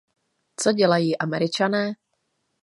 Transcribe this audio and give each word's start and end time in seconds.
Co 0.55 0.71
dělají 0.73 1.17
Američané? 1.17 1.93